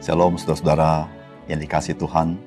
Shalom 0.00 0.40
saudara-saudara 0.40 1.12
yang 1.44 1.60
dikasih 1.60 1.92
Tuhan. 1.92 2.40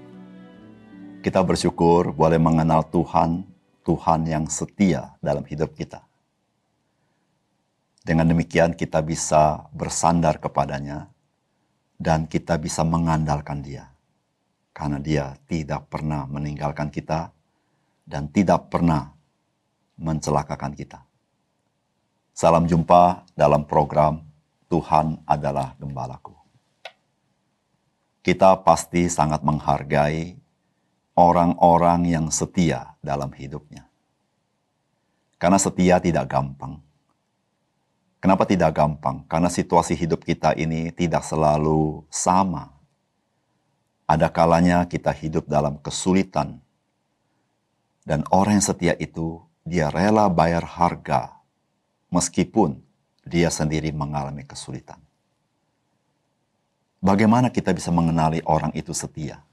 Kita 1.21 1.37
bersyukur 1.45 2.09
boleh 2.09 2.41
mengenal 2.41 2.81
Tuhan, 2.89 3.45
Tuhan 3.85 4.25
yang 4.25 4.49
setia 4.49 5.13
dalam 5.21 5.45
hidup 5.45 5.77
kita. 5.77 6.01
Dengan 8.01 8.33
demikian 8.33 8.73
kita 8.73 9.05
bisa 9.05 9.69
bersandar 9.69 10.41
kepadanya 10.41 11.13
dan 12.01 12.25
kita 12.25 12.57
bisa 12.57 12.81
mengandalkan 12.81 13.61
dia. 13.61 13.85
Karena 14.73 14.97
dia 14.97 15.37
tidak 15.45 15.93
pernah 15.93 16.25
meninggalkan 16.25 16.89
kita 16.89 17.29
dan 18.01 18.33
tidak 18.33 18.73
pernah 18.73 19.13
mencelakakan 20.01 20.73
kita. 20.73 21.05
Salam 22.33 22.65
jumpa 22.65 23.29
dalam 23.37 23.69
program 23.69 24.25
Tuhan 24.73 25.21
adalah 25.29 25.77
Gembalaku. 25.77 26.32
Kita 28.23 28.55
pasti 28.63 29.11
sangat 29.11 29.43
menghargai 29.43 30.39
orang-orang 31.11 32.07
yang 32.07 32.25
setia 32.31 32.95
dalam 33.03 33.27
hidupnya. 33.35 33.83
Karena 35.35 35.59
setia 35.59 35.99
tidak 35.99 36.31
gampang. 36.31 36.79
Kenapa 38.23 38.47
tidak 38.47 38.71
gampang? 38.79 39.27
Karena 39.27 39.51
situasi 39.51 39.99
hidup 39.99 40.23
kita 40.23 40.55
ini 40.55 40.87
tidak 40.95 41.27
selalu 41.27 42.07
sama. 42.07 42.71
Ada 44.07 44.31
kalanya 44.31 44.87
kita 44.87 45.11
hidup 45.11 45.43
dalam 45.43 45.75
kesulitan. 45.83 46.63
Dan 48.07 48.23
orang 48.31 48.55
yang 48.55 48.63
setia 48.63 48.95
itu, 48.95 49.43
dia 49.67 49.91
rela 49.91 50.31
bayar 50.31 50.63
harga 50.63 51.35
meskipun 52.07 52.79
dia 53.27 53.51
sendiri 53.51 53.91
mengalami 53.91 54.47
kesulitan. 54.47 55.02
Bagaimana 57.03 57.51
kita 57.51 57.75
bisa 57.75 57.91
mengenali 57.91 58.39
orang 58.47 58.71
itu 58.71 58.95
setia? 58.95 59.43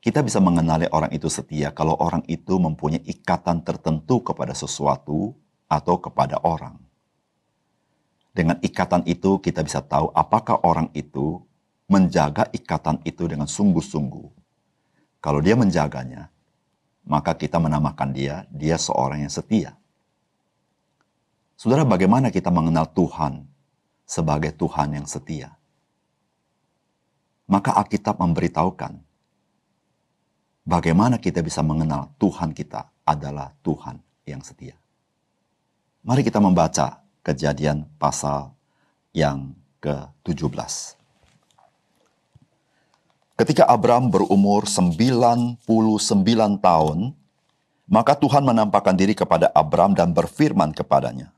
Kita 0.00 0.24
bisa 0.24 0.40
mengenali 0.40 0.88
orang 0.88 1.12
itu 1.12 1.28
setia 1.28 1.76
kalau 1.76 1.92
orang 2.00 2.24
itu 2.24 2.56
mempunyai 2.56 3.04
ikatan 3.04 3.60
tertentu 3.60 4.24
kepada 4.24 4.56
sesuatu 4.56 5.36
atau 5.68 6.00
kepada 6.00 6.40
orang. 6.40 6.80
Dengan 8.32 8.56
ikatan 8.64 9.04
itu, 9.04 9.36
kita 9.44 9.60
bisa 9.60 9.84
tahu 9.84 10.08
apakah 10.16 10.64
orang 10.64 10.88
itu 10.96 11.44
menjaga 11.84 12.48
ikatan 12.56 13.04
itu 13.04 13.28
dengan 13.28 13.44
sungguh-sungguh. 13.44 14.28
Kalau 15.20 15.44
dia 15.44 15.52
menjaganya, 15.52 16.32
maka 17.04 17.36
kita 17.36 17.60
menamakan 17.60 18.08
dia, 18.16 18.48
dia 18.48 18.80
seorang 18.80 19.20
yang 19.20 19.32
setia. 19.32 19.76
Saudara, 21.60 21.84
bagaimana 21.84 22.32
kita 22.32 22.48
mengenal 22.48 22.88
Tuhan 22.88 23.44
sebagai 24.08 24.56
Tuhan 24.56 24.96
yang 24.96 25.04
setia? 25.04 25.52
Maka 27.44 27.76
Alkitab 27.76 28.16
memberitahukan 28.16 28.96
bagaimana 30.64 31.20
kita 31.20 31.44
bisa 31.44 31.60
mengenal 31.60 32.08
Tuhan 32.16 32.56
kita 32.56 32.88
adalah 33.04 33.52
Tuhan 33.60 34.00
yang 34.24 34.40
setia. 34.40 34.76
Mari 36.04 36.24
kita 36.24 36.40
membaca 36.40 37.04
kejadian 37.24 37.88
pasal 37.96 38.52
yang 39.12 39.56
ke-17. 39.80 40.96
Ketika 43.34 43.64
Abram 43.66 44.08
berumur 44.08 44.64
99 44.68 45.64
tahun, 46.60 46.98
maka 47.84 48.12
Tuhan 48.16 48.42
menampakkan 48.46 48.96
diri 48.96 49.12
kepada 49.12 49.52
Abram 49.52 49.92
dan 49.92 50.14
berfirman 50.16 50.72
kepadanya, 50.72 51.34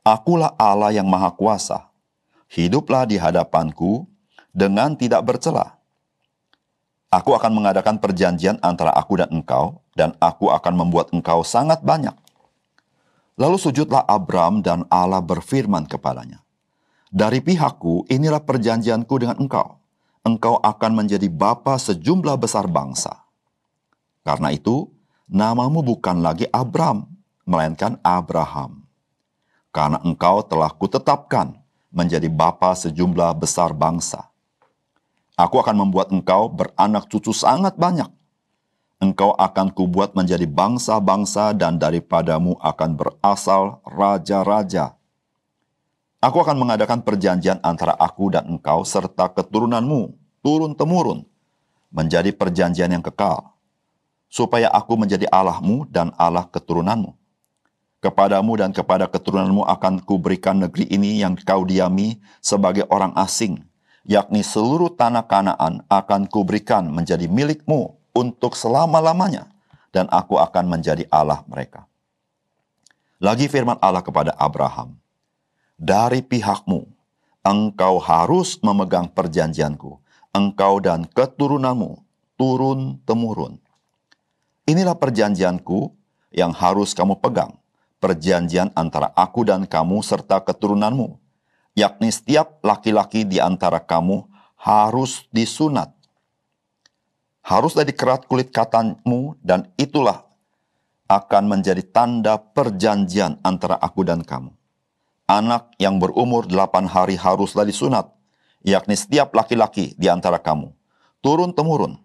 Akulah 0.00 0.56
Allah 0.56 0.96
yang 0.96 1.04
Maha 1.06 1.28
Kuasa. 1.32 1.92
Hiduplah 2.50 3.06
di 3.06 3.14
hadapanku 3.14 4.09
dengan 4.50 4.94
tidak 4.98 5.22
bercela. 5.26 5.78
Aku 7.10 7.34
akan 7.34 7.50
mengadakan 7.50 7.98
perjanjian 7.98 8.62
antara 8.62 8.94
aku 8.94 9.18
dan 9.18 9.30
engkau, 9.34 9.82
dan 9.98 10.14
aku 10.22 10.50
akan 10.50 10.74
membuat 10.78 11.10
engkau 11.10 11.42
sangat 11.42 11.82
banyak. 11.82 12.14
Lalu 13.34 13.58
sujudlah 13.58 14.06
Abram 14.06 14.62
dan 14.62 14.86
Allah 14.86 15.18
berfirman 15.18 15.90
kepadanya, 15.90 16.42
Dari 17.10 17.42
pihakku 17.42 18.06
inilah 18.06 18.42
perjanjianku 18.46 19.14
dengan 19.18 19.36
engkau. 19.42 19.82
Engkau 20.22 20.60
akan 20.62 20.92
menjadi 21.02 21.26
bapa 21.26 21.80
sejumlah 21.80 22.36
besar 22.38 22.70
bangsa. 22.70 23.26
Karena 24.22 24.54
itu, 24.54 24.86
namamu 25.26 25.82
bukan 25.82 26.22
lagi 26.22 26.46
Abram, 26.52 27.08
melainkan 27.48 27.98
Abraham 28.04 28.80
karena 29.70 30.02
engkau 30.02 30.42
telah 30.42 30.70
kutetapkan 30.74 31.54
menjadi 31.90 32.26
bapa 32.30 32.74
sejumlah 32.74 33.34
besar 33.38 33.74
bangsa. 33.74 34.29
Aku 35.40 35.56
akan 35.56 35.88
membuat 35.88 36.12
engkau 36.12 36.52
beranak 36.52 37.08
cucu 37.08 37.32
sangat 37.32 37.72
banyak. 37.80 38.12
Engkau 39.00 39.32
akan 39.32 39.72
kubuat 39.72 40.12
menjadi 40.12 40.44
bangsa-bangsa 40.44 41.56
dan 41.56 41.80
daripadamu 41.80 42.60
akan 42.60 42.90
berasal 43.00 43.80
raja-raja. 43.88 44.92
Aku 46.20 46.44
akan 46.44 46.60
mengadakan 46.60 47.00
perjanjian 47.00 47.56
antara 47.64 47.96
aku 47.96 48.28
dan 48.28 48.44
engkau 48.44 48.84
serta 48.84 49.32
keturunanmu 49.32 50.12
turun-temurun 50.44 51.24
menjadi 51.88 52.36
perjanjian 52.36 52.92
yang 52.92 53.00
kekal, 53.00 53.56
supaya 54.28 54.68
aku 54.68 55.00
menjadi 55.00 55.24
Allahmu 55.32 55.88
dan 55.88 56.12
Allah 56.20 56.44
keturunanmu 56.44 57.16
Kepadamu 58.00 58.56
dan 58.56 58.72
kepada 58.72 59.04
keturunanmu 59.04 59.60
akan 59.68 60.00
kuberikan 60.00 60.56
negeri 60.56 60.88
ini 60.88 61.20
yang 61.20 61.36
kau 61.36 61.68
diami 61.68 62.16
sebagai 62.40 62.88
orang 62.88 63.12
asing, 63.12 63.60
yakni 64.06 64.40
seluruh 64.40 64.92
tanah 64.92 65.26
Kanaan 65.28 65.84
akan 65.86 66.26
kuberikan 66.26 66.88
menjadi 66.88 67.28
milikmu 67.28 67.96
untuk 68.16 68.56
selama-lamanya, 68.56 69.46
dan 69.94 70.08
aku 70.10 70.38
akan 70.40 70.66
menjadi 70.66 71.06
Allah 71.10 71.42
mereka. 71.46 71.86
Lagi 73.20 73.46
firman 73.46 73.76
Allah 73.84 74.00
kepada 74.00 74.32
Abraham, 74.40 74.96
dari 75.76 76.24
pihakmu, 76.24 76.88
engkau 77.44 78.00
harus 78.00 78.56
memegang 78.64 79.12
perjanjianku, 79.12 80.00
engkau 80.32 80.80
dan 80.80 81.04
keturunanmu, 81.04 82.00
turun-temurun. 82.40 83.60
Inilah 84.64 84.96
perjanjianku 84.96 85.92
yang 86.32 86.54
harus 86.56 86.96
kamu 86.96 87.20
pegang 87.20 87.60
perjanjian 88.00 88.72
antara 88.72 89.12
aku 89.12 89.44
dan 89.44 89.68
kamu 89.68 90.00
serta 90.00 90.40
keturunanmu, 90.40 91.19
yakni 91.80 92.12
setiap 92.12 92.60
laki-laki 92.60 93.24
di 93.24 93.40
antara 93.40 93.80
kamu 93.80 94.28
harus 94.60 95.24
disunat. 95.32 95.88
Haruslah 97.40 97.88
dikerat 97.88 98.28
kulit 98.28 98.52
katamu 98.52 99.32
dan 99.40 99.72
itulah 99.80 100.28
akan 101.08 101.48
menjadi 101.48 101.80
tanda 101.80 102.36
perjanjian 102.36 103.40
antara 103.40 103.80
aku 103.80 104.04
dan 104.04 104.20
kamu. 104.20 104.52
Anak 105.24 105.72
yang 105.80 105.96
berumur 105.96 106.44
delapan 106.44 106.84
hari 106.84 107.16
haruslah 107.16 107.64
disunat, 107.64 108.12
yakni 108.60 108.94
setiap 108.94 109.32
laki-laki 109.32 109.96
di 109.96 110.10
antara 110.12 110.36
kamu, 110.36 110.68
turun-temurun, 111.24 111.96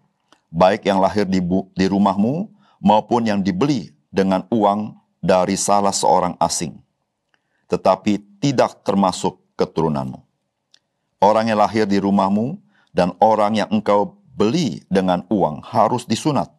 baik 0.48 0.88
yang 0.88 1.02
lahir 1.02 1.28
di, 1.28 1.42
di 1.74 1.86
rumahmu 1.86 2.48
maupun 2.80 3.26
yang 3.28 3.42
dibeli 3.44 3.92
dengan 4.08 4.46
uang 4.48 4.94
dari 5.18 5.58
salah 5.58 5.90
seorang 5.90 6.38
asing, 6.38 6.78
tetapi 7.66 8.22
tidak 8.38 8.78
termasuk 8.86 9.45
keturunanmu. 9.56 10.20
Orang 11.18 11.48
yang 11.48 11.58
lahir 11.58 11.88
di 11.88 11.96
rumahmu 11.96 12.60
dan 12.92 13.16
orang 13.18 13.58
yang 13.58 13.68
engkau 13.72 14.20
beli 14.36 14.84
dengan 14.92 15.24
uang 15.32 15.64
harus 15.64 16.04
disunat. 16.04 16.52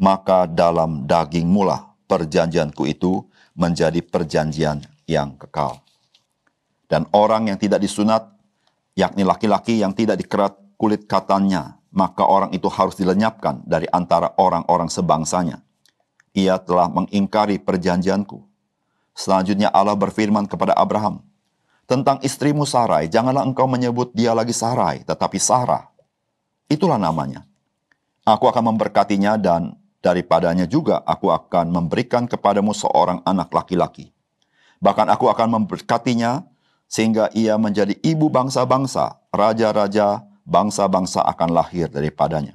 Maka 0.00 0.48
dalam 0.48 1.04
daging 1.04 1.44
mula 1.44 1.92
perjanjianku 2.08 2.88
itu 2.88 3.20
menjadi 3.52 4.00
perjanjian 4.00 4.80
yang 5.04 5.36
kekal. 5.36 5.84
Dan 6.88 7.04
orang 7.12 7.52
yang 7.52 7.58
tidak 7.60 7.84
disunat, 7.84 8.24
yakni 8.96 9.26
laki-laki 9.26 9.84
yang 9.84 9.92
tidak 9.92 10.16
dikerat 10.16 10.56
kulit 10.80 11.04
katanya, 11.04 11.76
maka 11.92 12.24
orang 12.24 12.54
itu 12.56 12.66
harus 12.72 12.96
dilenyapkan 12.96 13.60
dari 13.68 13.84
antara 13.92 14.32
orang-orang 14.40 14.88
sebangsanya 14.88 15.60
ia 16.34 16.58
telah 16.58 16.86
mengingkari 16.86 17.58
perjanjianku. 17.58 18.42
Selanjutnya 19.14 19.68
Allah 19.68 19.98
berfirman 19.98 20.46
kepada 20.46 20.72
Abraham, 20.78 21.20
tentang 21.90 22.22
istrimu 22.22 22.62
Sarai, 22.62 23.10
janganlah 23.10 23.42
engkau 23.42 23.66
menyebut 23.66 24.14
dia 24.14 24.30
lagi 24.30 24.54
Sarai, 24.54 25.02
tetapi 25.02 25.42
Sarah. 25.42 25.90
Itulah 26.70 27.02
namanya. 27.02 27.42
Aku 28.22 28.46
akan 28.46 28.70
memberkatinya 28.70 29.34
dan 29.34 29.74
daripadanya 29.98 30.70
juga 30.70 31.02
aku 31.02 31.34
akan 31.34 31.66
memberikan 31.74 32.30
kepadamu 32.30 32.70
seorang 32.70 33.26
anak 33.26 33.50
laki-laki. 33.50 34.14
Bahkan 34.78 35.10
aku 35.10 35.26
akan 35.34 35.58
memberkatinya 35.58 36.46
sehingga 36.86 37.26
ia 37.34 37.58
menjadi 37.58 37.98
ibu 38.06 38.30
bangsa-bangsa, 38.30 39.18
raja-raja, 39.34 40.22
bangsa-bangsa 40.46 41.26
akan 41.26 41.58
lahir 41.58 41.90
daripadanya. 41.90 42.54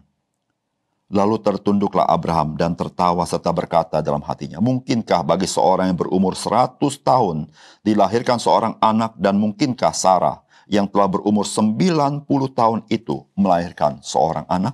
Lalu 1.06 1.38
tertunduklah 1.38 2.10
Abraham 2.10 2.58
dan 2.58 2.74
tertawa 2.74 3.22
serta 3.30 3.54
berkata 3.54 4.02
dalam 4.02 4.26
hatinya, 4.26 4.58
Mungkinkah 4.58 5.22
bagi 5.22 5.46
seorang 5.46 5.94
yang 5.94 6.00
berumur 6.02 6.34
seratus 6.34 6.98
tahun 6.98 7.46
dilahirkan 7.86 8.42
seorang 8.42 8.74
anak 8.82 9.14
dan 9.22 9.38
mungkinkah 9.38 9.94
Sarah 9.94 10.42
yang 10.66 10.90
telah 10.90 11.06
berumur 11.06 11.46
90 11.46 12.26
tahun 12.58 12.80
itu 12.90 13.22
melahirkan 13.38 14.02
seorang 14.02 14.50
anak? 14.50 14.74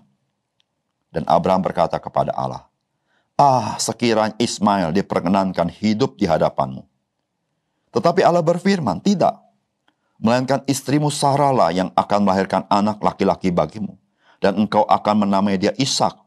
Dan 1.12 1.28
Abraham 1.28 1.68
berkata 1.68 2.00
kepada 2.00 2.32
Allah, 2.32 2.72
Ah, 3.42 3.74
sekiranya 3.82 4.38
Ismail 4.38 4.94
diperkenankan 4.94 5.66
hidup 5.74 6.14
di 6.14 6.30
hadapanmu. 6.30 6.86
Tetapi 7.90 8.22
Allah 8.22 8.46
berfirman, 8.46 9.02
tidak. 9.02 9.34
Melainkan 10.22 10.62
istrimu 10.70 11.10
Sarah 11.10 11.50
lah 11.50 11.74
yang 11.74 11.90
akan 11.98 12.20
melahirkan 12.22 12.64
anak 12.70 13.02
laki-laki 13.02 13.50
bagimu. 13.50 13.98
Dan 14.38 14.62
engkau 14.62 14.86
akan 14.86 15.26
menamai 15.26 15.58
dia 15.58 15.74
Ishak. 15.74 16.21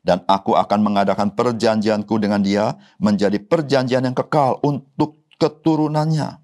Dan 0.00 0.24
aku 0.24 0.56
akan 0.56 0.80
mengadakan 0.80 1.36
perjanjianku 1.36 2.16
dengan 2.16 2.40
dia 2.40 2.76
menjadi 2.96 3.36
perjanjian 3.36 4.08
yang 4.08 4.16
kekal 4.16 4.56
untuk 4.64 5.20
keturunannya. 5.36 6.40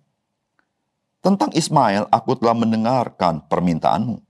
Tentang 1.24 1.50
Ismail, 1.56 2.06
aku 2.12 2.38
telah 2.38 2.54
mendengarkan 2.54 3.42
permintaanmu. 3.48 4.22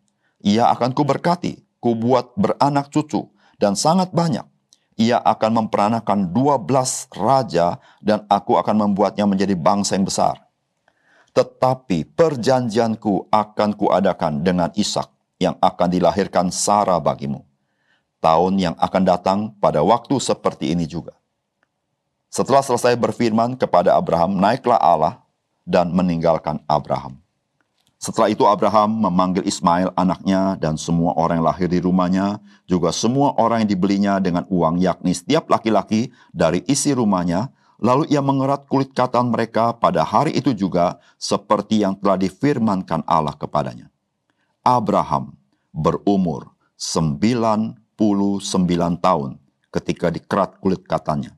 Ia 0.47 0.71
akan 0.73 0.95
kuberkati, 0.95 1.61
kubuat 1.83 2.39
beranak 2.39 2.89
cucu, 2.89 3.29
dan 3.59 3.75
sangat 3.75 4.15
banyak. 4.15 4.47
Ia 4.97 5.21
akan 5.21 5.67
memperanakan 5.67 6.33
dua 6.33 6.57
belas 6.57 7.05
raja, 7.13 7.83
dan 8.01 8.25
aku 8.33 8.57
akan 8.57 8.89
membuatnya 8.89 9.29
menjadi 9.29 9.53
bangsa 9.53 9.99
yang 9.99 10.09
besar. 10.09 10.41
Tetapi 11.37 12.17
perjanjianku 12.17 13.29
akan 13.29 13.77
kuadakan 13.77 14.41
dengan 14.41 14.73
Ishak 14.73 15.37
yang 15.37 15.61
akan 15.61 15.89
dilahirkan 15.93 16.49
Sarah 16.49 16.97
bagimu. 16.97 17.45
Tahun 18.21 18.55
yang 18.57 18.75
akan 18.81 19.03
datang 19.05 19.39
pada 19.61 19.85
waktu 19.85 20.17
seperti 20.19 20.73
ini 20.73 20.89
juga. 20.89 21.15
Setelah 22.33 22.61
selesai 22.65 22.99
berfirman 22.99 23.57
kepada 23.57 23.97
Abraham, 23.97 24.37
naiklah 24.37 24.81
Allah 24.81 25.25
dan 25.65 25.89
meninggalkan 25.95 26.61
Abraham. 26.69 27.17
Setelah 27.97 28.29
itu 28.29 28.45
Abraham 28.45 29.09
memanggil 29.09 29.41
Ismail 29.49 29.89
anaknya 29.97 30.61
dan 30.61 30.77
semua 30.77 31.17
orang 31.17 31.41
yang 31.41 31.49
lahir 31.49 31.69
di 31.73 31.81
rumahnya, 31.81 32.45
juga 32.69 32.93
semua 32.93 33.33
orang 33.41 33.65
yang 33.65 33.71
dibelinya 33.73 34.15
dengan 34.21 34.45
uang, 34.53 34.77
yakni 34.85 35.17
setiap 35.17 35.49
laki-laki 35.49 36.13
dari 36.29 36.61
isi 36.69 36.93
rumahnya, 36.93 37.49
lalu 37.81 38.05
ia 38.13 38.21
mengerat 38.21 38.69
kulit 38.69 38.93
katan 38.93 39.33
mereka 39.33 39.73
pada 39.73 40.05
hari 40.05 40.37
itu 40.37 40.53
juga 40.53 41.01
seperti 41.17 41.81
yang 41.89 41.97
telah 41.97 42.21
difirmankan 42.21 43.01
Allah 43.09 43.33
kepadanya. 43.33 43.89
Abraham 44.61 45.33
berumur 45.73 46.53
99 46.77 47.81
tahun 47.97 49.41
ketika 49.73 50.13
dikerat 50.13 50.61
kulit 50.61 50.85
katanya. 50.85 51.33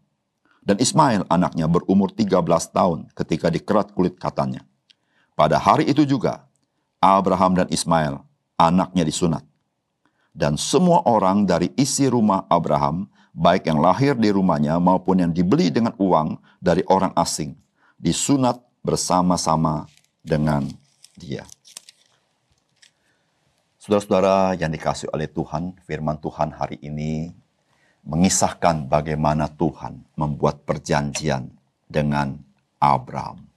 Dan 0.61 0.77
Ismail 0.77 1.25
anaknya 1.33 1.65
berumur 1.65 2.13
13 2.13 2.45
tahun 2.71 3.09
ketika 3.17 3.49
dikerat 3.49 3.97
kulit 3.97 4.21
katanya. 4.21 4.61
Pada 5.33 5.57
hari 5.57 5.89
itu 5.89 6.05
juga, 6.05 6.45
Abraham 7.01 7.57
dan 7.57 7.69
Ismail, 7.73 8.21
anaknya 8.59 9.07
disunat. 9.07 9.47
Dan 10.35 10.61
semua 10.61 11.03
orang 11.09 11.49
dari 11.49 11.73
isi 11.79 12.11
rumah 12.11 12.45
Abraham, 12.53 13.09
baik 13.33 13.71
yang 13.71 13.81
lahir 13.81 14.13
di 14.19 14.29
rumahnya 14.29 14.77
maupun 14.83 15.25
yang 15.25 15.33
dibeli 15.33 15.73
dengan 15.73 15.95
uang 15.97 16.37
dari 16.61 16.83
orang 16.91 17.15
asing, 17.17 17.55
disunat 17.97 18.61
bersama-sama 18.85 19.87
dengan 20.21 20.69
dia. 21.17 21.47
Saudara-saudara 23.89 24.53
yang 24.61 24.69
dikasih 24.69 25.09
oleh 25.17 25.33
Tuhan, 25.33 25.73
firman 25.89 26.21
Tuhan 26.21 26.53
hari 26.53 26.77
ini 26.85 27.33
mengisahkan 28.05 28.85
bagaimana 28.85 29.49
Tuhan 29.49 30.05
membuat 30.13 30.61
perjanjian 30.69 31.49
dengan 31.89 32.37
Abraham. 32.77 33.49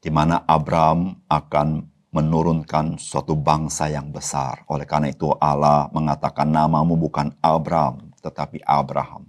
Di 0.00 0.08
mana 0.08 0.48
Abraham 0.48 1.12
akan 1.28 1.92
menurunkan 2.08 2.96
suatu 2.96 3.36
bangsa 3.36 3.92
yang 3.92 4.08
besar. 4.08 4.64
Oleh 4.72 4.88
karena 4.88 5.12
itu 5.12 5.28
Allah 5.36 5.92
mengatakan 5.92 6.48
namamu 6.48 6.96
bukan 6.96 7.36
Abraham, 7.44 8.16
tetapi 8.24 8.64
Abraham. 8.64 9.28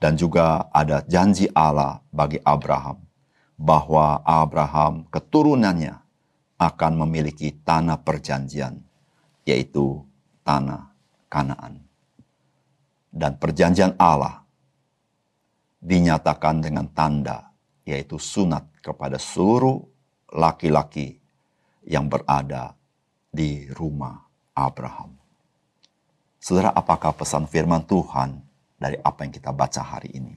Dan 0.00 0.16
juga 0.16 0.64
ada 0.72 1.04
janji 1.04 1.44
Allah 1.52 2.00
bagi 2.08 2.40
Abraham 2.40 3.04
bahwa 3.60 4.24
Abraham 4.24 5.04
keturunannya 5.12 6.05
akan 6.56 6.92
memiliki 7.04 7.52
tanah 7.64 8.00
perjanjian, 8.00 8.80
yaitu 9.44 10.00
tanah 10.40 10.92
Kanaan. 11.26 11.82
Dan 13.12 13.36
perjanjian 13.36 13.96
Allah 13.98 14.44
dinyatakan 15.82 16.64
dengan 16.64 16.88
tanda, 16.92 17.50
yaitu 17.84 18.16
sunat 18.16 18.64
kepada 18.80 19.20
seluruh 19.20 19.82
laki-laki 20.32 21.18
yang 21.86 22.08
berada 22.08 22.74
di 23.30 23.68
rumah 23.74 24.26
Abraham. 24.56 25.12
Saudara, 26.40 26.70
apakah 26.72 27.10
pesan 27.12 27.50
firman 27.50 27.82
Tuhan 27.84 28.38
dari 28.78 28.96
apa 29.02 29.26
yang 29.26 29.32
kita 29.34 29.50
baca 29.50 29.82
hari 29.82 30.14
ini? 30.14 30.34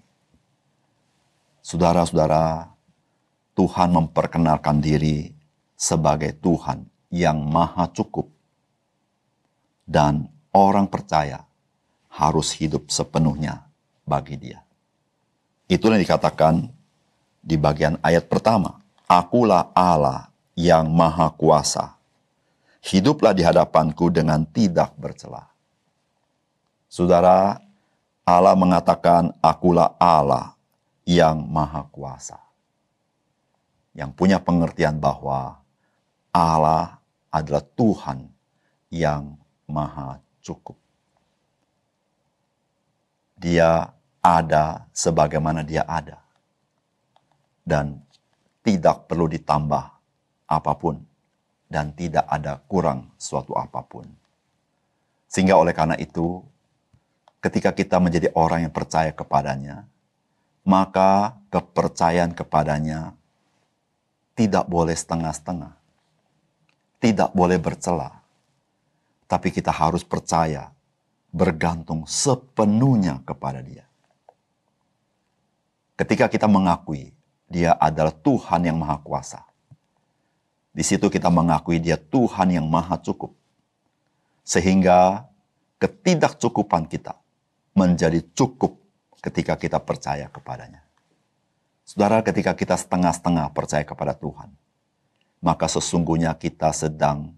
Saudara-saudara, 1.62 2.66
Tuhan 3.54 3.94
memperkenalkan 3.94 4.82
diri 4.82 5.39
sebagai 5.80 6.36
Tuhan 6.36 6.84
yang 7.08 7.40
maha 7.40 7.88
cukup 7.96 8.28
dan 9.88 10.28
orang 10.52 10.92
percaya 10.92 11.48
harus 12.12 12.52
hidup 12.60 12.92
sepenuhnya 12.92 13.64
bagi 14.04 14.36
dia. 14.36 14.60
Itulah 15.72 15.96
yang 15.96 16.04
dikatakan 16.04 16.54
di 17.40 17.56
bagian 17.56 17.96
ayat 18.04 18.28
pertama. 18.28 18.78
Akulah 19.10 19.74
Allah 19.74 20.30
yang 20.54 20.86
maha 20.92 21.34
kuasa. 21.34 21.98
Hiduplah 22.84 23.34
di 23.34 23.42
hadapanku 23.42 24.14
dengan 24.14 24.46
tidak 24.46 24.94
bercela. 24.94 25.50
Saudara, 26.86 27.58
Allah 28.26 28.54
mengatakan 28.54 29.34
akulah 29.42 29.98
Allah 29.98 30.54
yang 31.06 31.42
maha 31.42 31.86
kuasa. 31.90 32.38
Yang 33.98 34.14
punya 34.14 34.38
pengertian 34.38 35.02
bahwa 35.02 35.59
Allah 36.40 36.96
adalah 37.28 37.60
Tuhan 37.76 38.32
yang 38.88 39.36
maha 39.68 40.24
cukup. 40.40 40.80
Dia 43.36 43.92
ada 44.24 44.88
sebagaimana 44.96 45.68
dia 45.68 45.84
ada. 45.84 46.24
Dan 47.68 48.00
tidak 48.64 49.12
perlu 49.12 49.28
ditambah 49.28 49.84
apa 50.48 50.74
pun. 50.80 50.96
Dan 51.70 51.92
tidak 51.94 52.26
ada 52.26 52.58
kurang 52.66 53.12
suatu 53.20 53.54
apa 53.54 53.84
pun. 53.86 54.08
Sehingga 55.30 55.54
oleh 55.60 55.76
karena 55.76 55.94
itu, 56.02 56.42
ketika 57.44 57.76
kita 57.76 58.02
menjadi 58.02 58.34
orang 58.34 58.66
yang 58.66 58.74
percaya 58.74 59.14
kepadanya, 59.14 59.86
maka 60.66 61.38
kepercayaan 61.54 62.34
kepadanya 62.34 63.14
tidak 64.34 64.66
boleh 64.66 64.98
setengah-setengah. 64.98 65.79
Tidak 67.00 67.32
boleh 67.32 67.58
bercelah 67.58 68.20
tapi 69.30 69.54
kita 69.54 69.70
harus 69.70 70.02
percaya, 70.02 70.74
bergantung 71.30 72.10
sepenuhnya 72.10 73.22
kepada 73.22 73.62
Dia. 73.62 73.86
Ketika 75.94 76.26
kita 76.26 76.50
mengakui 76.50 77.14
Dia 77.46 77.78
adalah 77.78 78.10
Tuhan 78.10 78.66
yang 78.66 78.82
Maha 78.82 78.98
Kuasa, 79.06 79.46
di 80.74 80.82
situ 80.82 81.14
kita 81.14 81.30
mengakui 81.30 81.78
Dia 81.78 82.02
Tuhan 82.02 82.58
yang 82.58 82.66
Maha 82.66 82.98
Cukup, 82.98 83.38
sehingga 84.42 85.30
ketidakcukupan 85.78 86.90
kita 86.90 87.14
menjadi 87.78 88.26
cukup 88.34 88.82
ketika 89.22 89.54
kita 89.62 89.78
percaya 89.78 90.26
kepadanya. 90.26 90.82
Saudara, 91.86 92.26
ketika 92.26 92.58
kita 92.58 92.74
setengah-setengah 92.74 93.54
percaya 93.54 93.86
kepada 93.86 94.18
Tuhan, 94.18 94.50
maka 95.40 95.72
sesungguhnya 95.72 96.36
kita 96.36 96.76
sedang 96.76 97.32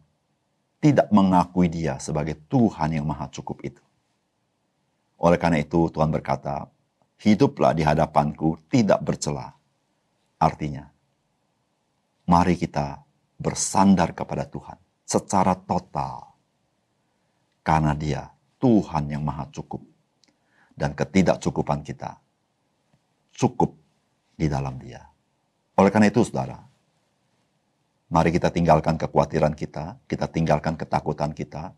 tidak 0.82 1.08
mengakui 1.14 1.70
dia 1.70 2.02
sebagai 2.02 2.34
Tuhan 2.50 2.98
yang 2.98 3.06
maha 3.06 3.30
cukup 3.30 3.62
itu. 3.62 3.84
Oleh 5.22 5.38
karena 5.38 5.62
itu 5.62 5.86
Tuhan 5.94 6.10
berkata, 6.10 6.66
hiduplah 7.22 7.78
di 7.78 7.86
hadapanku 7.86 8.58
tidak 8.66 8.98
bercela. 9.06 9.54
Artinya, 10.42 10.90
mari 12.26 12.58
kita 12.58 13.06
bersandar 13.38 14.18
kepada 14.18 14.50
Tuhan 14.50 14.78
secara 15.06 15.54
total. 15.54 16.34
Karena 17.62 17.94
dia 17.94 18.26
Tuhan 18.58 19.14
yang 19.14 19.22
maha 19.22 19.46
cukup. 19.54 19.86
Dan 20.74 20.98
ketidakcukupan 20.98 21.86
kita 21.86 22.18
cukup 23.38 23.78
di 24.34 24.50
dalam 24.50 24.82
dia. 24.82 25.06
Oleh 25.78 25.94
karena 25.94 26.10
itu 26.10 26.26
saudara, 26.26 26.58
Mari 28.12 28.36
kita 28.36 28.52
tinggalkan 28.52 29.00
kekhawatiran 29.00 29.56
kita, 29.56 29.96
kita 30.04 30.28
tinggalkan 30.28 30.76
ketakutan 30.76 31.32
kita, 31.32 31.72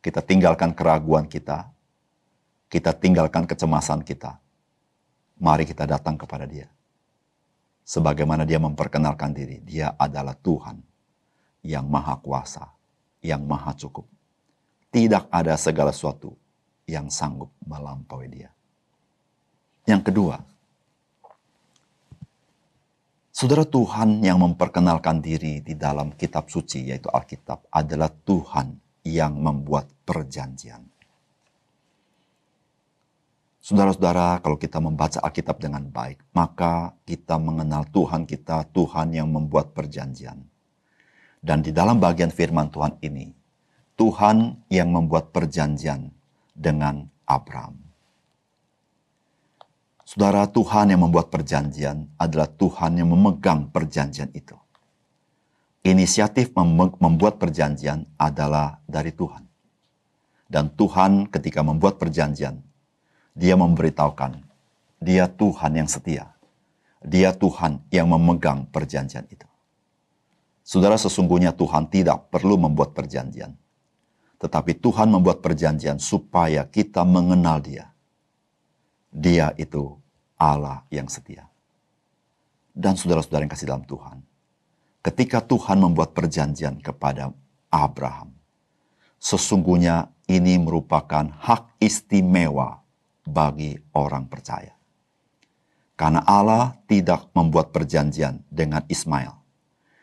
kita 0.00 0.24
tinggalkan 0.24 0.72
keraguan 0.72 1.28
kita, 1.28 1.68
kita 2.72 2.96
tinggalkan 2.96 3.44
kecemasan 3.44 4.00
kita. 4.00 4.40
Mari 5.36 5.68
kita 5.68 5.84
datang 5.84 6.16
kepada 6.16 6.48
Dia. 6.48 6.72
sebagaimana 7.82 8.46
dia 8.46 8.62
memperkenalkan 8.62 9.34
diri, 9.34 9.58
dia 9.62 9.94
adalah 9.98 10.32
Tuhan 10.38 10.78
yang 11.66 11.86
maha 11.86 12.18
kuasa, 12.18 12.70
yang 13.22 13.42
maha 13.42 13.74
cukup. 13.74 14.06
Tidak 14.92 15.28
ada 15.32 15.56
segala 15.56 15.90
sesuatu 15.90 16.36
yang 16.84 17.08
sanggup 17.08 17.48
melampaui 17.64 18.28
dia. 18.28 18.50
Yang 19.88 20.12
kedua, 20.12 20.36
Saudara 23.42 23.66
Tuhan 23.66 24.22
yang 24.22 24.38
memperkenalkan 24.38 25.18
diri 25.18 25.58
di 25.66 25.74
dalam 25.74 26.14
kitab 26.14 26.46
suci 26.46 26.86
yaitu 26.94 27.10
Alkitab 27.10 27.66
adalah 27.74 28.06
Tuhan 28.06 28.78
yang 29.02 29.34
membuat 29.34 29.90
perjanjian. 30.06 30.86
Saudara-saudara, 33.58 34.38
kalau 34.38 34.54
kita 34.54 34.78
membaca 34.78 35.18
Alkitab 35.26 35.58
dengan 35.58 35.82
baik, 35.90 36.22
maka 36.30 36.94
kita 37.02 37.34
mengenal 37.42 37.82
Tuhan 37.90 38.30
kita, 38.30 38.70
Tuhan 38.70 39.10
yang 39.10 39.26
membuat 39.26 39.74
perjanjian. 39.74 40.38
Dan 41.42 41.66
di 41.66 41.74
dalam 41.74 41.98
bagian 41.98 42.30
firman 42.30 42.70
Tuhan 42.70 43.02
ini, 43.02 43.26
Tuhan 43.98 44.70
yang 44.70 44.94
membuat 44.94 45.34
perjanjian 45.34 46.14
dengan 46.54 47.10
Abraham. 47.26 47.91
Saudara, 50.12 50.44
Tuhan 50.44 50.92
yang 50.92 51.08
membuat 51.08 51.32
perjanjian 51.32 52.04
adalah 52.20 52.44
Tuhan 52.44 53.00
yang 53.00 53.16
memegang 53.16 53.72
perjanjian 53.72 54.28
itu. 54.36 54.52
Inisiatif 55.88 56.52
membuat 56.52 57.40
perjanjian 57.40 58.04
adalah 58.20 58.76
dari 58.84 59.08
Tuhan. 59.16 59.40
Dan 60.52 60.68
Tuhan 60.76 61.32
ketika 61.32 61.64
membuat 61.64 61.96
perjanjian, 61.96 62.60
dia 63.32 63.56
memberitahukan, 63.56 64.36
dia 65.00 65.32
Tuhan 65.32 65.80
yang 65.80 65.88
setia. 65.88 66.28
Dia 67.00 67.32
Tuhan 67.32 67.80
yang 67.88 68.12
memegang 68.12 68.68
perjanjian 68.68 69.24
itu. 69.32 69.48
Saudara, 70.60 71.00
sesungguhnya 71.00 71.56
Tuhan 71.56 71.88
tidak 71.88 72.28
perlu 72.28 72.60
membuat 72.60 72.92
perjanjian. 72.92 73.56
Tetapi 74.36 74.76
Tuhan 74.76 75.08
membuat 75.08 75.40
perjanjian 75.40 75.96
supaya 75.96 76.68
kita 76.68 77.00
mengenal 77.00 77.64
dia. 77.64 77.88
Dia 79.08 79.56
itu 79.56 80.01
Allah 80.42 80.82
yang 80.90 81.06
setia. 81.06 81.46
Dan 82.74 82.98
saudara-saudara 82.98 83.46
yang 83.46 83.54
kasih 83.54 83.70
dalam 83.70 83.86
Tuhan. 83.86 84.18
Ketika 85.02 85.38
Tuhan 85.38 85.78
membuat 85.78 86.14
perjanjian 86.18 86.82
kepada 86.82 87.30
Abraham, 87.70 88.34
sesungguhnya 89.22 90.10
ini 90.26 90.58
merupakan 90.58 91.30
hak 91.30 91.78
istimewa 91.78 92.82
bagi 93.22 93.78
orang 93.94 94.26
percaya. 94.26 94.74
Karena 95.94 96.26
Allah 96.26 96.74
tidak 96.90 97.30
membuat 97.34 97.70
perjanjian 97.70 98.42
dengan 98.50 98.82
Ismail, 98.90 99.34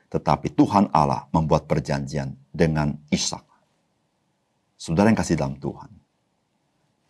tetapi 0.07 0.55
Tuhan 0.55 0.87
Allah 0.95 1.27
membuat 1.35 1.67
perjanjian 1.67 2.35
dengan 2.55 2.95
Ishak. 3.11 3.43
Saudara 4.79 5.11
yang 5.11 5.19
kasih 5.19 5.35
dalam 5.35 5.59
Tuhan, 5.59 5.91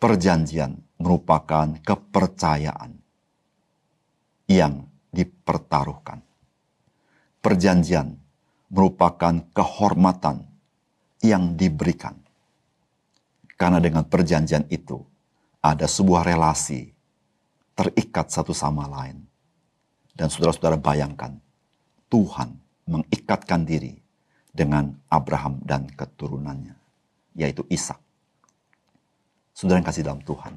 perjanjian 0.02 0.74
merupakan 0.98 1.78
kepercayaan 1.86 2.99
yang 4.50 4.82
dipertaruhkan. 5.14 6.18
Perjanjian 7.38 8.18
merupakan 8.66 9.38
kehormatan 9.54 10.42
yang 11.22 11.54
diberikan. 11.54 12.18
Karena 13.54 13.78
dengan 13.78 14.02
perjanjian 14.02 14.66
itu, 14.74 14.98
ada 15.62 15.86
sebuah 15.86 16.26
relasi 16.26 16.90
terikat 17.78 18.32
satu 18.32 18.50
sama 18.50 18.90
lain. 18.90 19.22
Dan 20.16 20.26
saudara-saudara 20.26 20.80
bayangkan, 20.80 21.38
Tuhan 22.10 22.50
mengikatkan 22.90 23.62
diri 23.62 23.94
dengan 24.50 24.90
Abraham 25.06 25.62
dan 25.62 25.86
keturunannya, 25.94 26.74
yaitu 27.38 27.62
Ishak. 27.70 28.00
Saudara 29.54 29.78
yang 29.78 29.86
kasih 29.86 30.02
dalam 30.02 30.24
Tuhan. 30.24 30.56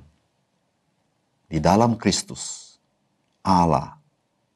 Di 1.52 1.60
dalam 1.60 2.00
Kristus, 2.00 2.63
Allah 3.44 4.00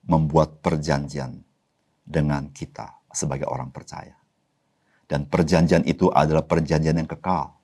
membuat 0.07 0.63
perjanjian 0.63 1.43
dengan 2.07 2.47
kita 2.55 3.03
sebagai 3.11 3.45
orang 3.51 3.69
percaya. 3.69 4.15
Dan 5.07 5.27
perjanjian 5.27 5.87
itu 5.87 6.11
adalah 6.11 6.43
perjanjian 6.43 6.99
yang 6.99 7.07
kekal. 7.07 7.55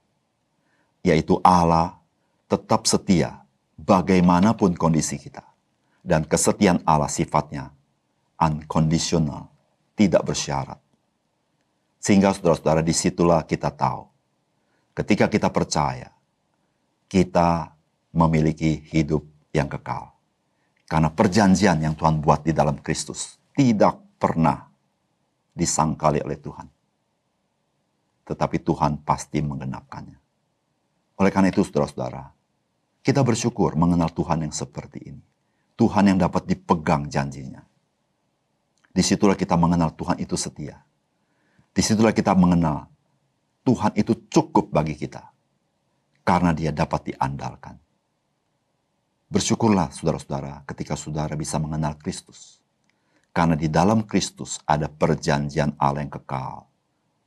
Yaitu 1.04 1.40
Allah 1.44 2.00
tetap 2.48 2.88
setia 2.88 3.44
bagaimanapun 3.76 4.76
kondisi 4.80 5.20
kita. 5.20 5.44
Dan 6.04 6.28
kesetiaan 6.28 6.84
Allah 6.84 7.08
sifatnya 7.08 7.72
unconditional, 8.40 9.48
tidak 9.96 10.24
bersyarat. 10.28 10.80
Sehingga 12.04 12.36
saudara-saudara 12.36 12.84
di 12.84 12.92
situlah 12.92 13.48
kita 13.48 13.72
tahu. 13.72 14.08
Ketika 14.94 15.32
kita 15.32 15.48
percaya, 15.48 16.12
kita 17.08 17.72
memiliki 18.14 18.84
hidup 18.92 19.24
yang 19.56 19.72
kekal. 19.72 20.13
Karena 20.94 21.10
perjanjian 21.10 21.82
yang 21.82 21.98
Tuhan 21.98 22.22
buat 22.22 22.46
di 22.46 22.54
dalam 22.54 22.78
Kristus 22.78 23.42
tidak 23.58 23.98
pernah 24.22 24.70
disangkali 25.50 26.22
oleh 26.22 26.38
Tuhan. 26.38 26.70
Tetapi 28.30 28.62
Tuhan 28.62 29.02
pasti 29.02 29.42
menggenapkannya. 29.42 30.20
Oleh 31.18 31.34
karena 31.34 31.50
itu 31.50 31.66
saudara-saudara, 31.66 32.30
kita 33.02 33.26
bersyukur 33.26 33.74
mengenal 33.74 34.14
Tuhan 34.14 34.46
yang 34.46 34.54
seperti 34.54 35.02
ini. 35.10 35.24
Tuhan 35.74 36.14
yang 36.14 36.22
dapat 36.22 36.46
dipegang 36.46 37.10
janjinya. 37.10 37.66
Di 38.94 39.02
situlah 39.02 39.34
kita 39.34 39.58
mengenal 39.58 39.98
Tuhan 39.98 40.22
itu 40.22 40.38
setia. 40.38 40.78
Di 41.74 41.82
situlah 41.82 42.14
kita 42.14 42.38
mengenal 42.38 42.86
Tuhan 43.66 43.98
itu 43.98 44.30
cukup 44.30 44.70
bagi 44.70 44.94
kita. 44.94 45.26
Karena 46.22 46.54
dia 46.54 46.70
dapat 46.70 47.10
diandalkan. 47.10 47.82
Bersyukurlah 49.34 49.90
saudara-saudara 49.90 50.62
ketika 50.70 50.94
saudara 50.94 51.34
bisa 51.34 51.58
mengenal 51.58 51.98
Kristus. 51.98 52.62
Karena 53.34 53.58
di 53.58 53.66
dalam 53.66 54.06
Kristus 54.06 54.62
ada 54.62 54.86
perjanjian 54.86 55.74
Allah 55.82 56.06
yang 56.06 56.14
kekal 56.14 56.70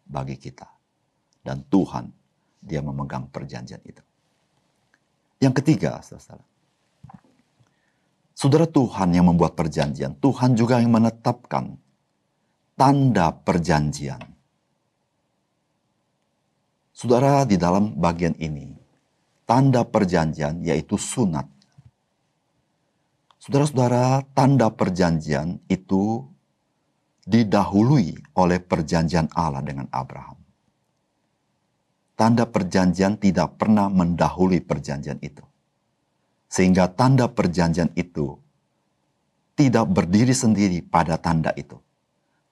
bagi 0.07 0.39
kita. 0.39 0.71
Dan 1.43 1.67
Tuhan, 1.67 2.07
dia 2.63 2.79
memegang 2.79 3.27
perjanjian 3.27 3.83
itu. 3.83 3.99
Yang 5.43 5.55
ketiga, 5.59 5.99
saudara. 5.99 6.47
Saudara 8.39 8.71
Tuhan 8.71 9.11
yang 9.11 9.27
membuat 9.27 9.59
perjanjian, 9.59 10.15
Tuhan 10.23 10.55
juga 10.55 10.79
yang 10.79 10.95
menetapkan 10.95 11.75
tanda 12.79 13.35
perjanjian. 13.35 14.23
Saudara, 16.95 17.43
di 17.43 17.59
dalam 17.59 17.99
bagian 17.99 18.39
ini, 18.39 18.79
tanda 19.43 19.83
perjanjian 19.83 20.63
yaitu 20.63 20.95
sunat. 20.95 21.56
Saudara-saudara, 23.47 24.27
tanda 24.35 24.75
perjanjian 24.75 25.63
itu 25.71 26.27
didahului 27.23 28.35
oleh 28.35 28.59
perjanjian 28.59 29.31
Allah 29.39 29.63
dengan 29.63 29.87
Abraham 29.95 30.47
tanda 32.17 32.49
perjanjian 32.49 33.21
tidak 33.21 33.61
pernah 33.61 33.93
mendahului 33.93 34.65
perjanjian 34.65 35.21
itu. 35.21 35.45
Sehingga 36.49 36.89
tanda 36.89 37.29
perjanjian 37.29 37.93
itu 37.93 38.41
tidak 39.55 39.87
berdiri 39.93 40.33
sendiri 40.33 40.81
pada 40.81 41.21
tanda 41.21 41.53
itu, 41.55 41.77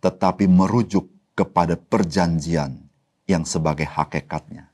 tetapi 0.05 0.45
merujuk 0.45 1.09
kepada 1.33 1.75
perjanjian 1.75 2.77
yang 3.25 3.43
sebagai 3.49 3.89
hakikatnya. 3.89 4.69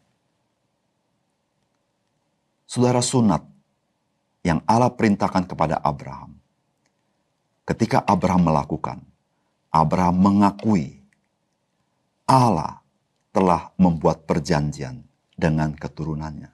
Saudara 2.67 3.03
sunat 3.03 3.43
yang 4.41 4.65
Allah 4.65 4.93
perintahkan 4.93 5.45
kepada 5.45 5.81
Abraham. 5.81 6.37
Ketika 7.69 8.03
Abraham 8.03 8.51
melakukan, 8.51 8.99
Abraham 9.71 10.17
mengakui 10.19 10.99
Allah 12.27 12.83
telah 13.31 13.71
membuat 13.79 14.27
perjanjian 14.27 15.07
dengan 15.39 15.71
keturunannya. 15.75 16.51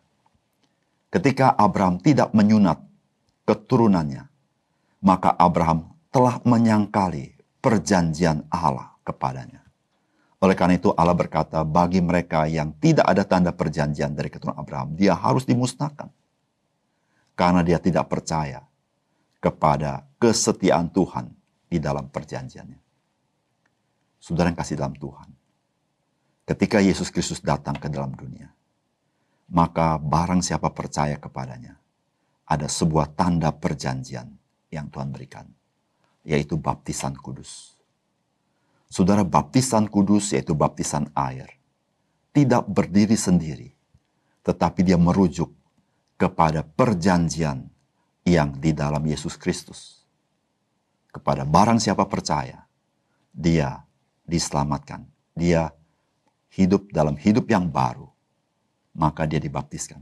Ketika 1.08 1.56
Abraham 1.56 1.96
tidak 2.02 2.36
menyunat 2.36 2.76
keturunannya, 3.48 4.28
maka 5.00 5.32
Abraham 5.38 5.96
telah 6.12 6.42
menyangkali 6.44 7.32
perjanjian 7.64 8.44
Allah 8.52 8.92
kepadanya. 9.06 9.64
Oleh 10.36 10.52
karena 10.52 10.76
itu 10.76 10.92
Allah 10.92 11.16
berkata 11.16 11.64
bagi 11.64 12.04
mereka 12.04 12.44
yang 12.44 12.76
tidak 12.76 13.08
ada 13.08 13.24
tanda 13.24 13.50
perjanjian 13.56 14.12
dari 14.12 14.28
keturunan 14.28 14.60
Abraham, 14.60 14.92
dia 14.92 15.16
harus 15.16 15.48
dimusnahkan. 15.48 16.12
Karena 17.36 17.60
dia 17.60 17.76
tidak 17.76 18.08
percaya 18.08 18.64
kepada 19.38 20.08
kesetiaan 20.16 20.88
Tuhan 20.88 21.28
di 21.68 21.76
dalam 21.76 22.08
perjanjiannya. 22.08 22.80
Saudara 24.16 24.50
yang 24.50 24.58
kasih 24.58 24.80
dalam 24.80 24.96
Tuhan 24.96 25.28
ketika 26.46 26.78
Yesus 26.78 27.10
Kristus 27.10 27.42
datang 27.42 27.74
ke 27.76 27.90
dalam 27.90 28.14
dunia. 28.14 28.48
Maka 29.46 29.98
barang 29.98 30.42
siapa 30.42 30.74
percaya 30.74 31.18
kepadanya, 31.22 31.78
ada 32.50 32.66
sebuah 32.66 33.14
tanda 33.14 33.54
perjanjian 33.54 34.26
yang 34.70 34.86
Tuhan 34.90 35.10
berikan. 35.14 35.46
yaitu 36.26 36.58
baptisan 36.58 37.14
kudus. 37.14 37.78
Saudara, 38.90 39.22
baptisan 39.22 39.86
kudus 39.86 40.34
yaitu 40.34 40.58
baptisan 40.58 41.06
air. 41.14 41.46
Tidak 42.34 42.66
berdiri 42.66 43.14
sendiri, 43.14 43.70
tetapi 44.42 44.82
dia 44.82 44.98
merujuk 44.98 45.54
kepada 46.16 46.64
perjanjian 46.64 47.68
yang 48.26 48.56
di 48.56 48.72
dalam 48.72 49.04
Yesus 49.04 49.36
Kristus. 49.38 50.02
Kepada 51.12 51.44
barang 51.46 51.80
siapa 51.80 52.04
percaya, 52.08 52.66
dia 53.32 53.84
diselamatkan. 54.26 55.06
Dia 55.36 55.70
hidup 56.56 56.88
dalam 56.90 57.14
hidup 57.16 57.46
yang 57.48 57.68
baru. 57.68 58.08
Maka 58.96 59.28
dia 59.28 59.36
dibaptiskan. 59.36 60.00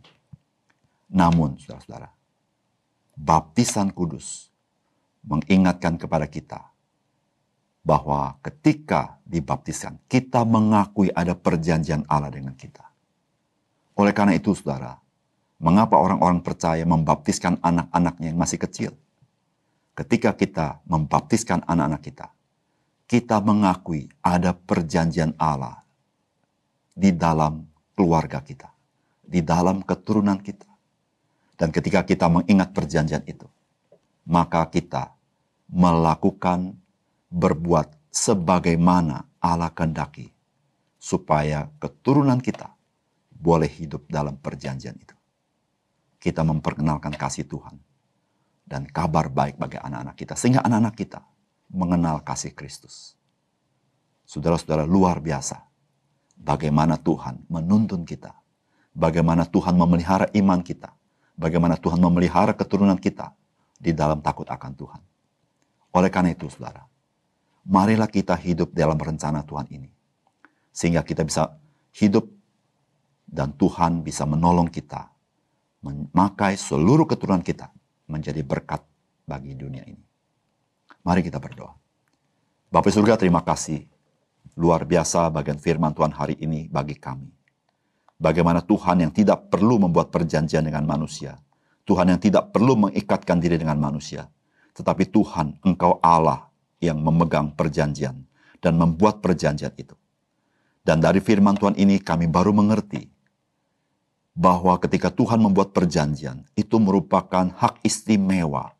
Namun, 1.10 1.58
saudara-saudara, 1.58 2.10
baptisan 3.18 3.90
kudus 3.90 4.50
mengingatkan 5.26 5.98
kepada 5.98 6.26
kita 6.30 6.74
bahwa 7.84 8.38
ketika 8.40 9.18
dibaptiskan, 9.26 10.00
kita 10.08 10.46
mengakui 10.46 11.12
ada 11.12 11.36
perjanjian 11.36 12.06
Allah 12.08 12.32
dengan 12.32 12.56
kita. 12.56 12.86
Oleh 13.98 14.14
karena 14.16 14.34
itu, 14.34 14.56
saudara, 14.56 15.03
mengapa 15.64 15.96
orang-orang 15.96 16.44
percaya 16.44 16.84
membaptiskan 16.84 17.56
anak-anaknya 17.64 18.36
yang 18.36 18.38
masih 18.38 18.60
kecil? 18.60 18.92
Ketika 19.96 20.36
kita 20.36 20.84
membaptiskan 20.84 21.64
anak-anak 21.64 22.02
kita, 22.04 22.26
kita 23.08 23.40
mengakui 23.40 24.12
ada 24.20 24.52
perjanjian 24.52 25.32
Allah 25.40 25.80
di 26.92 27.16
dalam 27.16 27.64
keluarga 27.96 28.44
kita, 28.44 28.68
di 29.24 29.40
dalam 29.40 29.80
keturunan 29.80 30.36
kita. 30.36 30.68
Dan 31.54 31.70
ketika 31.70 32.02
kita 32.04 32.26
mengingat 32.28 32.74
perjanjian 32.74 33.24
itu, 33.24 33.46
maka 34.26 34.66
kita 34.68 35.14
melakukan 35.70 36.74
berbuat 37.30 37.94
sebagaimana 38.10 39.24
Allah 39.38 39.70
kehendaki 39.70 40.34
supaya 40.98 41.70
keturunan 41.78 42.42
kita 42.42 42.74
boleh 43.30 43.70
hidup 43.70 44.04
dalam 44.10 44.34
perjanjian 44.34 44.98
itu. 44.98 45.14
Kita 46.24 46.40
memperkenalkan 46.40 47.12
kasih 47.12 47.44
Tuhan 47.44 47.76
dan 48.64 48.88
kabar 48.88 49.28
baik 49.28 49.60
bagi 49.60 49.76
anak-anak 49.76 50.16
kita 50.16 50.32
sehingga 50.40 50.64
anak-anak 50.64 50.96
kita 50.96 51.20
mengenal 51.68 52.24
kasih 52.24 52.56
Kristus. 52.56 53.12
Saudara-saudara 54.24 54.88
luar 54.88 55.20
biasa 55.20 55.60
bagaimana 56.40 56.96
Tuhan 56.96 57.44
menuntun 57.52 58.08
kita, 58.08 58.32
bagaimana 58.96 59.44
Tuhan 59.44 59.76
memelihara 59.76 60.32
iman 60.32 60.64
kita, 60.64 60.96
bagaimana 61.36 61.76
Tuhan 61.76 62.00
memelihara 62.00 62.56
keturunan 62.56 62.96
kita 62.96 63.36
di 63.76 63.92
dalam 63.92 64.24
takut 64.24 64.48
akan 64.48 64.72
Tuhan. 64.72 65.02
Oleh 65.92 66.08
karena 66.08 66.32
itu, 66.32 66.48
saudara, 66.48 66.88
marilah 67.68 68.08
kita 68.08 68.32
hidup 68.34 68.72
dalam 68.72 68.96
rencana 68.96 69.44
Tuhan 69.44 69.68
ini. 69.68 69.92
Sehingga 70.74 71.06
kita 71.06 71.22
bisa 71.22 71.54
hidup 71.94 72.26
dan 73.28 73.54
Tuhan 73.54 74.02
bisa 74.02 74.26
menolong 74.26 74.72
kita 74.72 75.13
memakai 75.84 76.56
seluruh 76.56 77.04
keturunan 77.04 77.44
kita 77.44 77.68
menjadi 78.08 78.40
berkat 78.40 78.80
bagi 79.28 79.52
dunia 79.52 79.84
ini. 79.84 80.00
Mari 81.04 81.20
kita 81.20 81.36
berdoa. 81.36 81.76
Bapak 82.72 82.90
surga 82.90 83.20
terima 83.20 83.44
kasih 83.44 83.84
luar 84.56 84.88
biasa 84.88 85.28
bagian 85.28 85.60
firman 85.60 85.92
Tuhan 85.92 86.16
hari 86.16 86.40
ini 86.40 86.66
bagi 86.72 86.96
kami. 86.96 87.28
Bagaimana 88.16 88.64
Tuhan 88.64 89.04
yang 89.04 89.12
tidak 89.12 89.52
perlu 89.52 89.76
membuat 89.76 90.08
perjanjian 90.08 90.64
dengan 90.64 90.88
manusia, 90.88 91.36
Tuhan 91.84 92.16
yang 92.16 92.20
tidak 92.22 92.54
perlu 92.54 92.88
mengikatkan 92.88 93.36
diri 93.36 93.60
dengan 93.60 93.76
manusia, 93.76 94.24
tetapi 94.72 95.12
Tuhan, 95.12 95.60
Engkau 95.60 96.00
Allah 96.00 96.48
yang 96.80 96.96
memegang 96.96 97.52
perjanjian 97.52 98.24
dan 98.64 98.80
membuat 98.80 99.20
perjanjian 99.20 99.74
itu. 99.76 99.92
Dan 100.80 101.04
dari 101.04 101.20
firman 101.20 101.56
Tuhan 101.56 101.76
ini 101.76 102.00
kami 102.00 102.28
baru 102.28 102.56
mengerti 102.56 103.13
bahwa 104.34 104.74
ketika 104.82 105.14
Tuhan 105.14 105.38
membuat 105.38 105.70
perjanjian, 105.70 106.42
itu 106.58 106.76
merupakan 106.82 107.54
hak 107.54 107.78
istimewa 107.86 108.74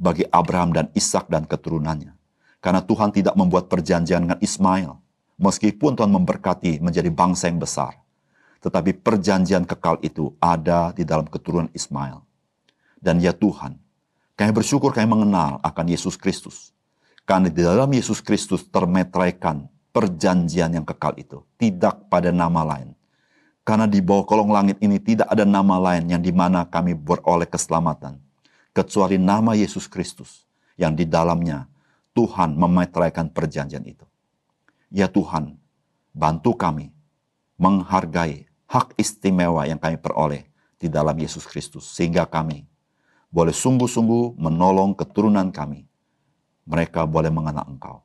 bagi 0.00 0.24
Abraham 0.32 0.72
dan 0.72 0.86
Ishak 0.96 1.28
dan 1.28 1.44
keturunannya. 1.44 2.16
Karena 2.64 2.80
Tuhan 2.80 3.12
tidak 3.12 3.36
membuat 3.36 3.68
perjanjian 3.68 4.24
dengan 4.24 4.40
Ismail, 4.40 4.96
meskipun 5.36 6.00
Tuhan 6.00 6.08
memberkati 6.08 6.80
menjadi 6.80 7.12
bangsa 7.12 7.52
yang 7.52 7.60
besar. 7.60 8.00
Tetapi 8.64 8.96
perjanjian 9.04 9.68
kekal 9.68 10.00
itu 10.00 10.32
ada 10.40 10.96
di 10.96 11.04
dalam 11.04 11.28
keturunan 11.28 11.68
Ismail. 11.76 12.24
Dan 12.96 13.20
ya 13.20 13.36
Tuhan, 13.36 13.76
kami 14.40 14.50
bersyukur 14.56 14.96
kami 14.96 15.04
mengenal 15.04 15.60
akan 15.60 15.86
Yesus 15.92 16.16
Kristus. 16.16 16.72
Karena 17.28 17.52
di 17.52 17.60
dalam 17.60 17.92
Yesus 17.92 18.24
Kristus 18.24 18.64
termetraikan 18.64 19.68
perjanjian 19.92 20.72
yang 20.72 20.88
kekal 20.88 21.12
itu. 21.20 21.44
Tidak 21.60 22.08
pada 22.08 22.32
nama 22.32 22.64
lain. 22.64 22.96
Karena 23.64 23.88
di 23.88 24.04
bawah 24.04 24.28
kolong 24.28 24.52
langit 24.52 24.76
ini 24.84 25.00
tidak 25.00 25.24
ada 25.32 25.48
nama 25.48 25.80
lain 25.80 26.12
yang 26.12 26.20
di 26.20 26.28
mana 26.28 26.68
kami 26.68 26.92
beroleh 26.92 27.48
keselamatan. 27.48 28.20
Kecuali 28.76 29.16
nama 29.16 29.56
Yesus 29.56 29.88
Kristus. 29.88 30.44
Yang 30.76 30.92
di 31.00 31.04
dalamnya 31.08 31.64
Tuhan 32.12 32.60
memetraikan 32.60 33.32
perjanjian 33.32 33.80
itu. 33.88 34.04
Ya 34.92 35.08
Tuhan, 35.08 35.56
bantu 36.12 36.52
kami 36.52 36.92
menghargai 37.56 38.44
hak 38.68 38.92
istimewa 39.00 39.64
yang 39.64 39.80
kami 39.80 39.96
peroleh 39.96 40.44
di 40.76 40.92
dalam 40.92 41.16
Yesus 41.16 41.48
Kristus. 41.48 41.88
Sehingga 41.88 42.28
kami 42.28 42.68
boleh 43.32 43.56
sungguh-sungguh 43.56 44.36
menolong 44.36 44.92
keturunan 44.92 45.48
kami. 45.48 45.88
Mereka 46.68 47.08
boleh 47.08 47.32
mengenal 47.32 47.64
Engkau. 47.64 48.04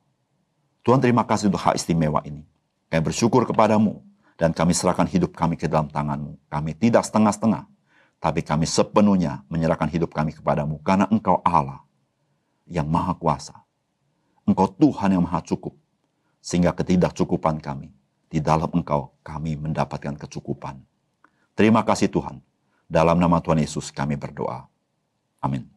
Tuhan 0.80 1.04
terima 1.04 1.28
kasih 1.28 1.52
untuk 1.52 1.60
hak 1.60 1.76
istimewa 1.76 2.24
ini. 2.24 2.48
Kami 2.88 3.02
bersyukur 3.04 3.44
kepadamu 3.44 4.00
dan 4.40 4.56
kami 4.56 4.72
serahkan 4.72 5.04
hidup 5.04 5.36
kami 5.36 5.60
ke 5.60 5.68
dalam 5.68 5.92
tanganmu. 5.92 6.40
Kami 6.48 6.72
tidak 6.72 7.04
setengah-setengah, 7.04 7.68
tapi 8.16 8.40
kami 8.40 8.64
sepenuhnya 8.64 9.44
menyerahkan 9.52 9.92
hidup 9.92 10.16
kami 10.16 10.32
kepadamu 10.32 10.80
karena 10.80 11.04
Engkau 11.12 11.44
Allah 11.44 11.84
yang 12.64 12.88
maha 12.88 13.12
kuasa. 13.12 13.52
Engkau 14.48 14.64
Tuhan 14.72 15.12
yang 15.12 15.28
maha 15.28 15.44
cukup. 15.44 15.76
Sehingga 16.40 16.72
ketidakcukupan 16.72 17.60
kami 17.60 17.92
di 18.32 18.40
dalam 18.40 18.72
Engkau 18.72 19.12
kami 19.20 19.60
mendapatkan 19.60 20.16
kecukupan. 20.16 20.80
Terima 21.52 21.84
kasih 21.84 22.08
Tuhan. 22.08 22.40
Dalam 22.90 23.20
nama 23.20 23.38
Tuhan 23.38 23.62
Yesus 23.62 23.92
kami 23.94 24.16
berdoa. 24.18 24.66
Amin. 25.38 25.69